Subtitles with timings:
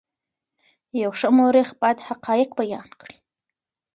[1.01, 3.15] یو ښه مورخ باید حقایق بیان کړي.